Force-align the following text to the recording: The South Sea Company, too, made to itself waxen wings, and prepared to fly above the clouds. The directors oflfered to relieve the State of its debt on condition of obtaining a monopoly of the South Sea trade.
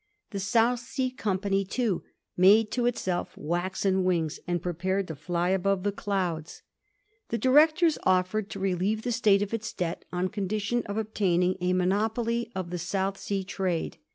The 0.31 0.39
South 0.39 0.79
Sea 0.79 1.11
Company, 1.11 1.63
too, 1.63 2.01
made 2.35 2.71
to 2.71 2.87
itself 2.87 3.37
waxen 3.37 4.03
wings, 4.03 4.39
and 4.47 4.59
prepared 4.59 5.07
to 5.09 5.15
fly 5.15 5.49
above 5.49 5.83
the 5.83 5.91
clouds. 5.91 6.63
The 7.29 7.37
directors 7.37 7.99
oflfered 8.07 8.49
to 8.49 8.59
relieve 8.59 9.03
the 9.03 9.11
State 9.11 9.43
of 9.43 9.53
its 9.53 9.71
debt 9.73 10.03
on 10.11 10.29
condition 10.29 10.81
of 10.87 10.97
obtaining 10.97 11.55
a 11.61 11.73
monopoly 11.73 12.51
of 12.55 12.71
the 12.71 12.79
South 12.79 13.19
Sea 13.19 13.43
trade. 13.43 13.99